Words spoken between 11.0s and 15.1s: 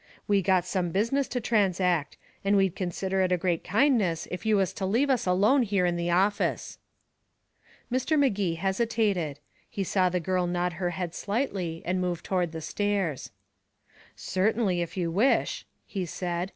slightly, and move toward the stairs. "Certainly, if